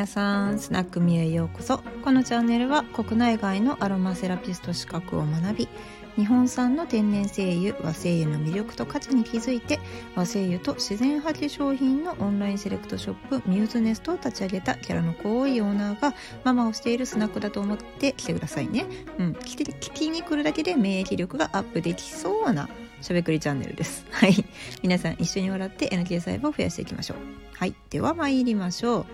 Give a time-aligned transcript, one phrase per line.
[0.00, 5.68] 皆さんスナックミュへようこそこのチャンネルは国内外のアロマセラピスト資格を学び
[6.16, 9.78] 日本産の天然精油和精油の魅力と価値に気づいて
[10.16, 16.14] 和精油と自然派化粧品のオンラインセレクトショップミューズネストを立ち上げたキャラの濃いオーナーが
[16.44, 18.86] ママをしているスナックだと思って来てくださいね、
[19.18, 22.70] うん、聞きに来るだけで免疫力がアップできそうな
[23.02, 24.04] しゃべくりチャンネルです。
[24.10, 24.44] はい。
[24.82, 27.16] 皆さん一緒に笑って NK 細胞を増やしていきましょう。
[27.54, 27.74] はい。
[27.88, 29.06] では参りましょう。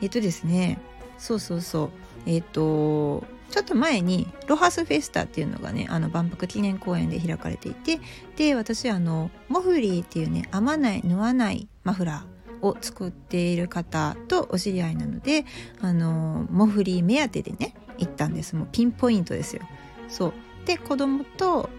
[0.00, 0.78] えっとですね、
[1.18, 1.90] そうそうそう。
[2.26, 8.00] えっと、ちょっと前にロハスフェスタっていうのがねあの万博記念公園で開かれていて
[8.36, 15.46] で私あのモフリーっていうね編まない縫わないマフラーを作っている方とお知り合いなので
[15.80, 18.54] あのモフリー目当てでね行ったんです。
[18.54, 19.62] もうピンポイントですよ。
[20.08, 20.32] そう。
[20.66, 21.70] で子供と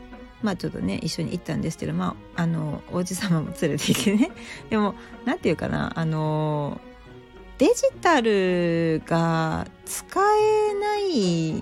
[0.42, 4.32] まあちょっとね一緒に行ったんですけどまああのおじ様も連れて行ってね。
[4.70, 6.82] でも何て言うかなあの
[7.60, 11.62] デジタルが使えない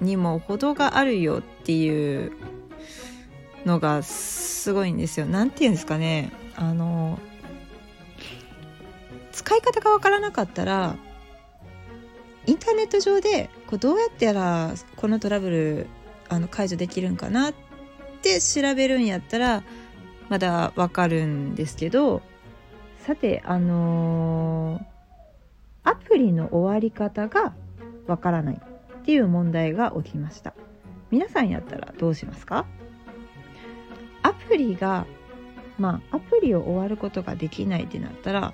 [0.00, 2.32] にも程があるよっていう
[3.64, 5.26] のがすごいんですよ。
[5.26, 7.20] なんて言うんですかねあの
[9.30, 10.96] 使い方がわからなかったら
[12.46, 15.86] インターネット上でこうどうやったらこのトラブル
[16.28, 17.54] あの解除できるんかなっ
[18.20, 19.62] て調べるんやったら
[20.28, 22.20] まだわかるんですけど
[22.98, 24.95] さてあのー
[25.86, 27.54] アプリの終わり方が
[28.06, 30.52] わからないっていう問題が起きました
[31.10, 32.66] 皆さんやったらどうしますか？
[34.22, 35.06] アプリが
[35.78, 38.52] まあアプリを終わることができないってなったら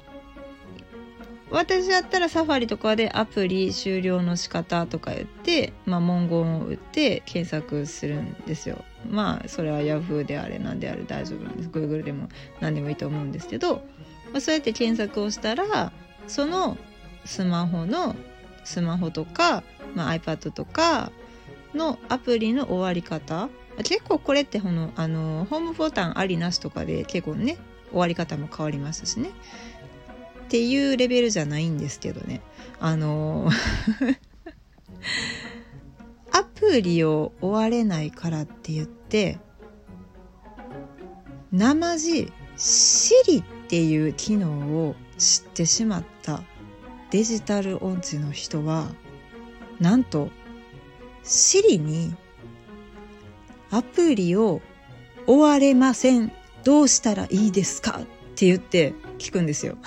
[1.50, 8.84] 私やったらサファリとかでアプリ終了の仕方とか言って、まあ、文言を打って検索するんですよ。
[9.08, 11.68] まあそれは Yahoo であれ何であれ大丈夫なんです。
[11.68, 12.28] Google でも
[12.60, 13.76] 何でもいいと思うんですけど、
[14.32, 15.92] まあ、そうやって検索をしたら
[16.26, 16.78] その
[17.24, 18.16] スマホの
[18.64, 19.62] スマホとか、
[19.94, 21.12] まあ、iPad とか
[21.74, 23.48] のアプリの終わり方。
[23.78, 27.56] 結構これってこのあのホームボタンありなしとかで結構ね
[27.88, 29.30] 終わり方も変わりますしね。
[30.44, 32.42] っていうレベルじゃないんですけどね。
[32.80, 33.48] あの
[36.30, 39.38] アプリを終われないからって言って
[41.50, 46.42] 生地 Siri っていう機能を知ってしまった
[47.12, 48.88] デジタル音痴の人は
[49.80, 50.30] なんと
[51.22, 52.14] Siri に
[53.70, 54.62] アプリを
[55.26, 56.32] 終われません
[56.64, 58.00] どうしたらいいですか？
[58.00, 58.02] っ
[58.34, 59.76] て言って聞くんですよ。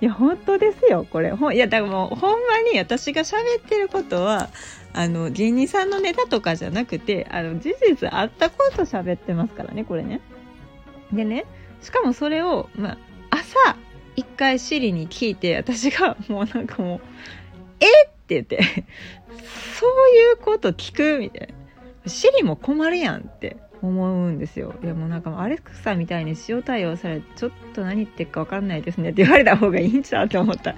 [0.00, 4.50] いや本当ですよこれほいやだからもうほんまに私が喋ってることは
[4.92, 10.20] あの芸人さんのネタとかじゃなくてあの事実あったこと喋ってますからねこれね。
[11.12, 11.46] でね
[11.80, 12.98] しかもそれを、まあ、
[13.46, 13.76] 朝
[14.16, 17.00] 一回シリに聞いて私が もうなんかもう
[17.80, 17.86] 「え？
[17.86, 18.58] っ!」って言って
[19.78, 21.54] 「そういうこと聞く?」みたいな
[22.10, 24.74] 「シリも困るやん」って思うんですよ。
[24.82, 30.74] いやもうなんかアレクサみたいに塩対応されてちょっと何言ってるか分かんないですねって言われた方がいいんちゃうと思った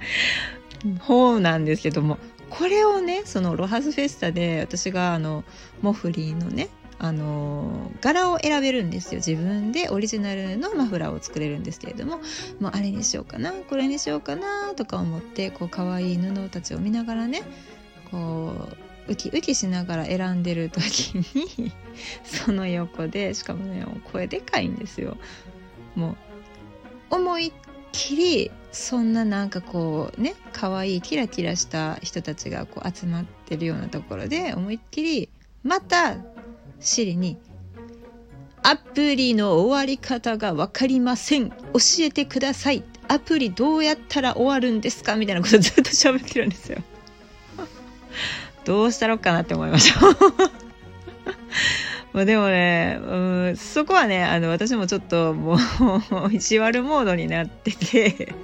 [0.99, 2.17] 方なんですけども
[2.49, 5.43] これをねそのロハスフェスタで私があの
[5.81, 6.69] モフリーのね
[7.01, 12.17] あの柄を選べるんですよ自分でオリジナルのマフラーを作れるんですけれども
[12.59, 17.43] もうあれにしようかなこれにしようかなとか思ってこう可愛い布たちを見ながらね
[18.11, 18.53] こ
[19.07, 21.71] うウキウキしながら選んでる時に
[22.23, 25.17] その横でしかもね声でかいんですよ。
[25.95, 26.11] も
[27.09, 27.51] う思いっ
[27.91, 35.29] きりそんななんかこうね可愛いキラキラした人たちがこう集まってるようなところで思いっきり
[35.63, 36.17] また
[36.79, 37.37] シリに
[38.63, 41.49] アプリの終わり方が分かりません。
[41.49, 41.55] 教
[41.99, 42.83] えてください。
[43.07, 45.15] アプリどうやったら終わるんですか？
[45.15, 46.79] みたいなことずっと喋ってるんですよ。
[48.65, 50.01] どうしたろうかなって思いました。
[52.11, 53.15] まあでもね、う
[53.53, 58.35] ん、そこはねあの私もちょっともう意地悪モードになってて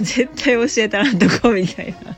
[0.00, 1.52] 絶対教えたらんとこ？
[1.52, 2.16] みたいな。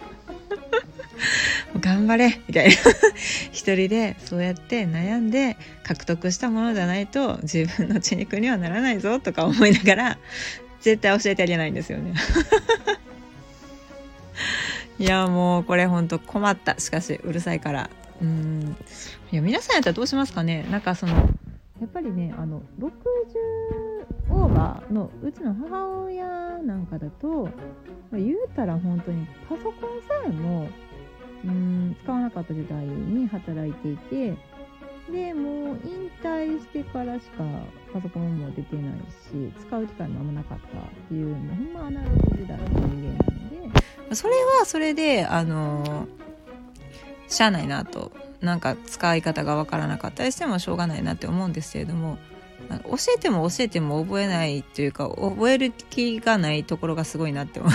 [1.80, 2.74] 頑張れみたいな。
[3.52, 10.18] 一人でそうやって悩んで獲得したものじゃないと自分の血肉にはならないぞとか思いながら
[10.80, 12.14] 絶対教えてあげないんですよね。
[14.98, 16.78] いやもうこれほんと困った。
[16.78, 17.90] しかしうるさいから。
[18.22, 18.76] うん。
[19.30, 20.66] いや皆さんやったらどうしますかね？
[20.70, 21.12] なんかその
[21.80, 22.92] やっぱりねあの60
[24.30, 26.26] オーバーのうちの母親
[26.62, 27.48] なんかだと、
[28.12, 29.72] 言うたら本当にパソコン
[30.02, 30.68] さえも
[31.44, 34.35] うん使わなかった時代に働いていて
[35.11, 37.44] でもう引退してからしか
[37.93, 38.94] パソコンも出てない
[39.31, 44.15] し使う機会もあんまなかったっていうもうほんまアナログ時代の人間なので。
[44.15, 46.06] それはそれであの
[47.29, 48.12] しゃあないなと。
[48.41, 52.19] なんか使い方がわからなかったりしてもしょうがないなって思うんですけれども
[52.69, 57.69] 教えても教えても覚えないというか覚える気がないところがすごいなって思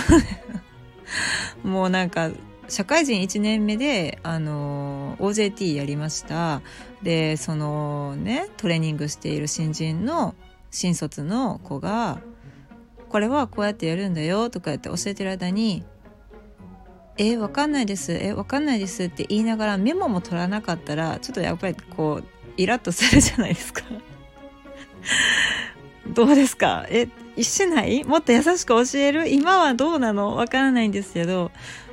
[1.64, 1.66] う。
[1.66, 2.30] もうなんか
[2.72, 6.62] 社会人1年目で、あの、OJT やりました。
[7.02, 10.34] で、そのね、トレーニングしている新人の
[10.70, 12.20] 新卒の子が、
[13.10, 15.84] これはこうやってやるんだよとか言って教えてる間に、
[17.18, 18.12] え、わかんないです。
[18.14, 22.24] え、わかんないですって言いながらメモも取らなかったら、ちょっとやっぱりこう、
[22.56, 23.82] イラッとするじゃないですか。
[26.14, 26.86] どうですか？
[26.88, 28.02] え、一緒ない？
[28.04, 29.28] もっと優しく教える？
[29.28, 30.36] 今はどうなの？
[30.36, 31.50] わからないんですけど、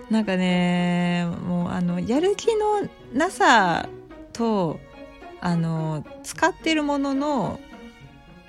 [0.10, 3.88] なんかねもうあのやる気のなさ
[4.34, 4.80] と
[5.42, 7.60] あの使ってるものの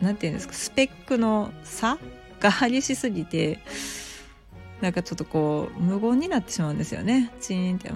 [0.01, 1.99] 何て言うんですかスペックの差
[2.41, 3.59] が激しすぎて
[4.81, 7.31] なんかちょっとこう無言になってしまうんですよね。
[7.41, 7.91] チーンって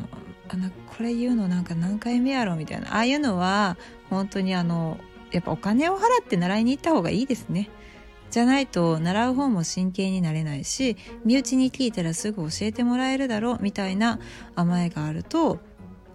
[0.48, 2.94] あのこれ言うのなんか何回目やろみたいな。
[2.94, 3.78] ああいうのは
[4.10, 4.98] 本当にあの
[5.32, 7.70] やっぱお金を払って習いに行った方がいいですね。
[8.34, 14.18] じゃないと習う方も真剣になれないし身内に聞いたらすぐ教えてもらえるだろうみたいな
[14.56, 15.60] 甘えがあると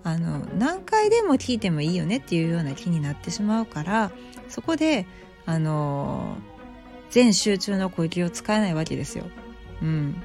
[0.03, 4.11] あの何回でも聞いてもいいよねっていうような気になってしまうから
[4.49, 5.05] そこで
[5.45, 6.35] あの
[7.09, 9.23] 全集中の呼吸を使えないわけですよ。
[9.81, 10.21] うん。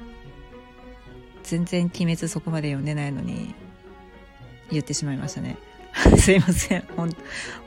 [1.43, 3.55] 全然鬼滅そこまで読んでないのに
[4.69, 5.57] 言ってしまいましたね。
[6.19, 6.81] すいません。
[6.97, 7.15] ほん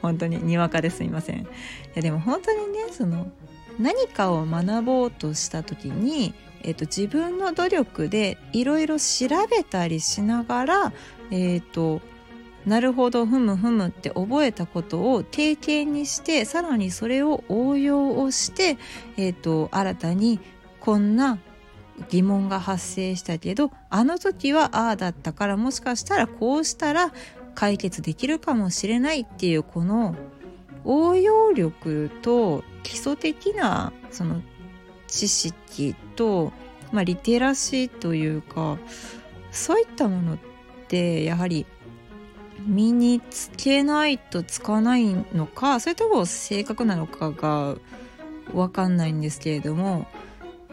[0.03, 1.41] 本当ににわかですいません。
[1.41, 1.47] い
[1.95, 3.33] やでも本当にねその
[3.79, 10.93] 何かを学ぼうとした時に、えーと、自分の努力でいろいろ調べたりしながら、
[11.31, 12.01] えーと、
[12.67, 18.77] なるほどふむふむって覚えたことを定型にしてさらにそれを応用をして、
[19.17, 20.41] えーと新たに
[20.81, 21.39] こんな
[22.11, 27.13] 疑問が発生したけどあの時はああだったからもしかしたらこうしたら
[27.55, 30.15] 解決できるかもしれないっていうこの
[30.91, 34.41] 応用力と基礎的なその
[35.07, 36.51] 知識と、
[36.93, 38.79] まあ、リテラシーというか
[39.51, 40.39] そういったものっ
[40.89, 41.67] てやはり
[42.67, 47.77] 身につけないとつかないのかそれとも正確なのかが
[48.53, 50.07] 分かんないんですけれども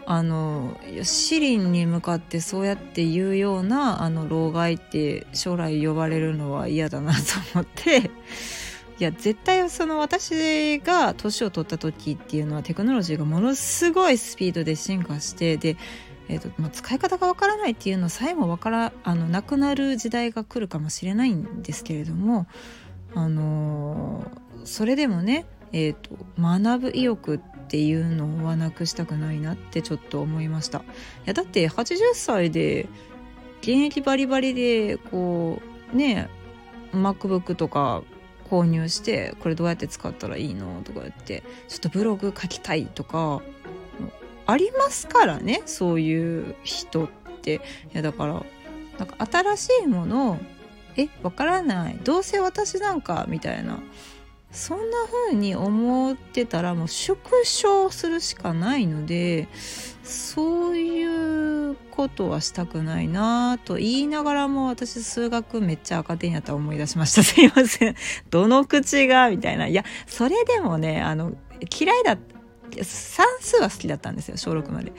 [0.05, 7.19] あのシリに向かってそうやって言うようなあの老害って将来呼ばれるのは嫌だなと
[7.53, 8.11] 思って
[8.97, 15.75] いや絶対その私が年を取った時っていうのはテクノロジーがものすごいスピードで進化してで、
[16.29, 22.47] えーとまあ、使い方がわからないっていうのさえもわからあのなくなる時代が来るかもしれないんですけれども、
[23.13, 30.79] あのー、それでもね、えーと、学ぶ意欲っていうのはなくしたくないなってちょっと思いました。
[30.79, 30.83] い
[31.25, 32.87] やだって80歳で
[33.59, 35.61] 現役バリバリでこ
[35.93, 36.29] うね
[36.93, 38.03] MacBook とか
[38.49, 43.41] 購入してこれどうやって使ったらいいのとか言ってちょっとブログ書きたいとか
[44.45, 47.55] ありますからねそういう人って。
[47.55, 47.59] い
[47.93, 48.43] やだから
[48.97, 50.37] なんか新しいものを
[50.97, 53.79] えわからないどうせ私なんかみたいな
[54.51, 59.47] そんな風に思ってたらもう縮小するしかないので
[60.03, 67.23] そういうことはしたくないなと言いながらも私数学めっちゃ赤点やった思い出しました。
[67.23, 67.95] すいません。
[68.29, 69.67] どの口がみたいな。
[69.67, 71.33] いやそれでもねあの
[71.79, 72.17] 嫌いだ
[72.83, 74.93] 算数は好きだったんですよ小6まで。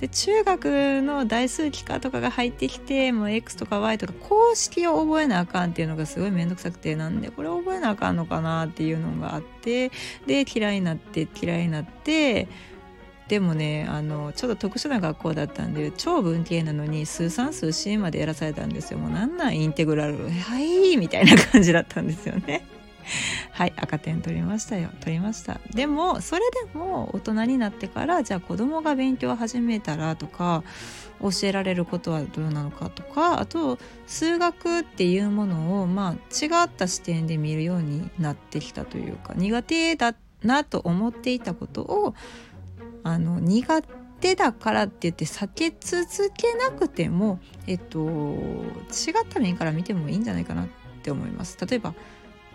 [0.00, 9.90] で中学の代数機化とかが入ってきてもう X とか Y とか公式を覚えなあかんっていうのがすごい面倒くさくてなんでこれ覚えなあかんのかなっていうのがあって
[10.26, 12.46] で嫌いになって嫌いになって
[13.28, 18.98] でもねあのちょっと特殊な学校だったんで超文系なのに数三数 C までやらされたんですよ。
[18.98, 20.28] もうなんなんインテグラル。
[20.28, 22.66] はいみたいな感じだったんですよね。
[23.52, 24.88] はい赤点取りましたよ。
[25.00, 25.60] 取りました。
[25.74, 26.42] でもそれ
[26.72, 30.62] でも大人になってからじゃあ子供が勉強を始めたらとか
[31.20, 42.14] 教えられることはどうなのかとかあと数学っていうものをまあ違った視点で見るようになってきたというか苦手だなと思っていたことを
[43.08, 43.82] あの苦
[44.20, 50.68] 手だからって言って避け続けなくてもえっと違った面から見てもいいんじゃないかなっ
[51.02, 51.56] て思います。
[51.66, 51.94] 例えば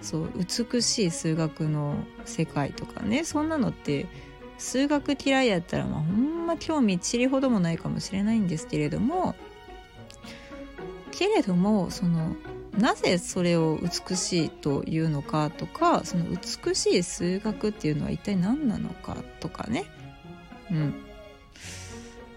[0.02, 1.96] そう美しい数学の
[2.26, 4.06] 世界とかねそんなのって
[4.58, 9.34] 数学嫌いやったらまあほんま興味ちりほどもないかもしれないんですけれども
[11.12, 12.36] けれどもその
[12.78, 19.86] なぜそれを美しいというのかとかその美しい数学っていうのは一体何なのかとかね
[20.74, 20.94] うん。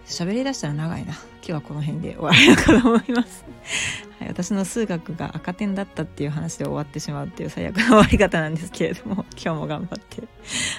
[0.05, 1.13] 喋りだしたら長いな。
[1.13, 3.45] 今日はこの辺で終わりたかと思います。
[4.19, 10.23] はい、私の数学が赤点だったっていう話で終わってしまうっていう最悪の終わり方なんですけれども 今日も頑張って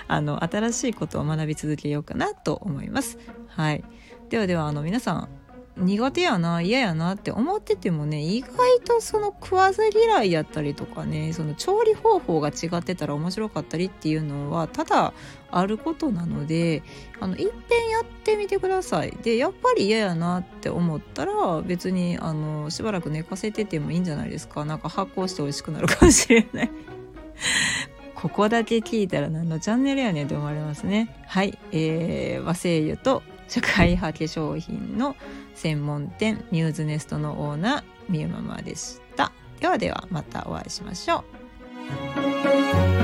[0.09, 3.19] あの新しいことを学び続けようかなと思います。
[3.49, 3.85] はい、
[4.31, 5.29] ではではあの皆さん
[5.79, 15.13] 苦手やな嫌やなって思っててもね意外とその食わず嫌いやったりとかねその調理方法が違ってたら面白かったりっていうのはただ
[15.51, 16.83] あることなので
[17.21, 19.17] あのいっぺんやってみてください。
[19.23, 24.65] でやっぱり嫌やなって思ったら別にあのしばらく寝かせててもいいんじゃないですか。
[24.65, 26.71] なんか発酵して美味しくなるかもしれない。
[28.15, 31.25] ここだけ聞いたら何のチャンネルやねんって思われますね。
[31.27, 31.57] はい。
[31.73, 35.17] えー、和製油と社会派化粧品の
[35.59, 39.33] 専門店ミューズネストのオーナーみゆママでした。
[39.61, 41.25] ではではまたお会いしましょ
[42.95, 42.98] う。